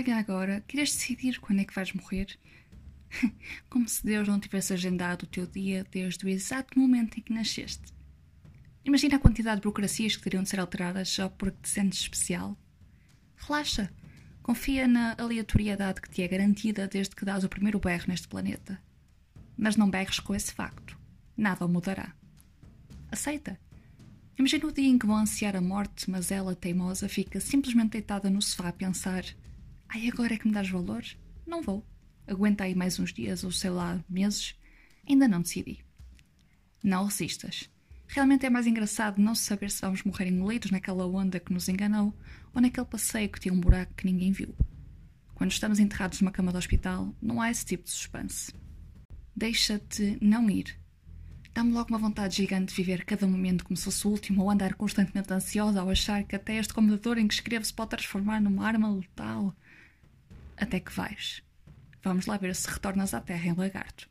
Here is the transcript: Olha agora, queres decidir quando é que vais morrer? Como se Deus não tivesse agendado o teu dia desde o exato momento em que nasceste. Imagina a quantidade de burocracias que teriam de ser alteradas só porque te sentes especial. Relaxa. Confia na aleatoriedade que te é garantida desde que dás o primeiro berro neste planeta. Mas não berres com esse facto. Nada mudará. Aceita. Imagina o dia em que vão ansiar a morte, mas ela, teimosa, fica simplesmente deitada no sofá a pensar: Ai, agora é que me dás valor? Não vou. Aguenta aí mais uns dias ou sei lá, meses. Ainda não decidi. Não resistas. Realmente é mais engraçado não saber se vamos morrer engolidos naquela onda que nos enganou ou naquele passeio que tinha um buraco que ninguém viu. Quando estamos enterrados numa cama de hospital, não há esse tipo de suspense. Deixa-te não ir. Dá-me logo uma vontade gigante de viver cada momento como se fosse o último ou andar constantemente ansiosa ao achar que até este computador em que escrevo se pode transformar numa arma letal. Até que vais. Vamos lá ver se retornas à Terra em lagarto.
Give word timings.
Olha 0.00 0.16
agora, 0.16 0.64
queres 0.66 0.94
decidir 0.94 1.38
quando 1.40 1.60
é 1.60 1.64
que 1.64 1.74
vais 1.74 1.92
morrer? 1.92 2.38
Como 3.68 3.86
se 3.86 4.02
Deus 4.02 4.26
não 4.26 4.40
tivesse 4.40 4.72
agendado 4.72 5.24
o 5.24 5.26
teu 5.26 5.46
dia 5.46 5.86
desde 5.90 6.24
o 6.24 6.28
exato 6.30 6.78
momento 6.78 7.18
em 7.18 7.22
que 7.22 7.34
nasceste. 7.34 7.92
Imagina 8.82 9.16
a 9.16 9.18
quantidade 9.18 9.56
de 9.56 9.64
burocracias 9.64 10.16
que 10.16 10.22
teriam 10.22 10.42
de 10.42 10.48
ser 10.48 10.58
alteradas 10.58 11.10
só 11.10 11.28
porque 11.28 11.58
te 11.60 11.68
sentes 11.68 12.00
especial. 12.00 12.56
Relaxa. 13.36 13.92
Confia 14.42 14.88
na 14.88 15.14
aleatoriedade 15.18 16.00
que 16.00 16.08
te 16.08 16.22
é 16.22 16.28
garantida 16.28 16.88
desde 16.88 17.14
que 17.14 17.26
dás 17.26 17.44
o 17.44 17.48
primeiro 17.50 17.78
berro 17.78 18.06
neste 18.08 18.26
planeta. 18.26 18.80
Mas 19.54 19.76
não 19.76 19.90
berres 19.90 20.18
com 20.18 20.34
esse 20.34 20.50
facto. 20.50 20.98
Nada 21.36 21.68
mudará. 21.68 22.14
Aceita. 23.12 23.60
Imagina 24.38 24.66
o 24.66 24.72
dia 24.72 24.88
em 24.88 24.98
que 24.98 25.06
vão 25.06 25.18
ansiar 25.18 25.54
a 25.56 25.60
morte, 25.60 26.10
mas 26.10 26.30
ela, 26.30 26.54
teimosa, 26.54 27.06
fica 27.06 27.38
simplesmente 27.38 27.92
deitada 27.92 28.30
no 28.30 28.40
sofá 28.40 28.68
a 28.68 28.72
pensar: 28.72 29.24
Ai, 29.92 30.08
agora 30.08 30.34
é 30.34 30.38
que 30.38 30.46
me 30.46 30.54
dás 30.54 30.68
valor? 30.68 31.04
Não 31.44 31.62
vou. 31.62 31.84
Aguenta 32.24 32.62
aí 32.62 32.76
mais 32.76 33.00
uns 33.00 33.12
dias 33.12 33.42
ou 33.42 33.50
sei 33.50 33.70
lá, 33.70 33.98
meses. 34.08 34.54
Ainda 35.08 35.26
não 35.26 35.42
decidi. 35.42 35.84
Não 36.80 37.06
resistas. 37.06 37.68
Realmente 38.06 38.46
é 38.46 38.50
mais 38.50 38.68
engraçado 38.68 39.20
não 39.20 39.34
saber 39.34 39.68
se 39.68 39.80
vamos 39.80 40.04
morrer 40.04 40.28
engolidos 40.28 40.70
naquela 40.70 41.04
onda 41.08 41.40
que 41.40 41.52
nos 41.52 41.68
enganou 41.68 42.16
ou 42.54 42.62
naquele 42.62 42.86
passeio 42.86 43.28
que 43.28 43.40
tinha 43.40 43.52
um 43.52 43.58
buraco 43.58 43.92
que 43.94 44.06
ninguém 44.06 44.30
viu. 44.30 44.54
Quando 45.34 45.50
estamos 45.50 45.80
enterrados 45.80 46.20
numa 46.20 46.30
cama 46.30 46.52
de 46.52 46.58
hospital, 46.58 47.12
não 47.20 47.40
há 47.40 47.50
esse 47.50 47.64
tipo 47.64 47.82
de 47.82 47.90
suspense. 47.90 48.54
Deixa-te 49.34 50.16
não 50.20 50.48
ir. 50.48 50.78
Dá-me 51.52 51.72
logo 51.72 51.88
uma 51.88 51.98
vontade 51.98 52.36
gigante 52.36 52.72
de 52.72 52.76
viver 52.76 53.04
cada 53.04 53.26
momento 53.26 53.64
como 53.64 53.76
se 53.76 53.84
fosse 53.84 54.06
o 54.06 54.10
último 54.10 54.44
ou 54.44 54.50
andar 54.50 54.74
constantemente 54.74 55.32
ansiosa 55.32 55.80
ao 55.80 55.90
achar 55.90 56.22
que 56.22 56.36
até 56.36 56.54
este 56.54 56.72
computador 56.72 57.18
em 57.18 57.26
que 57.26 57.34
escrevo 57.34 57.64
se 57.64 57.74
pode 57.74 57.90
transformar 57.90 58.40
numa 58.40 58.64
arma 58.64 58.88
letal. 58.88 59.52
Até 60.60 60.78
que 60.78 60.92
vais. 60.92 61.42
Vamos 62.02 62.26
lá 62.26 62.36
ver 62.36 62.54
se 62.54 62.68
retornas 62.68 63.14
à 63.14 63.20
Terra 63.20 63.46
em 63.46 63.54
lagarto. 63.54 64.08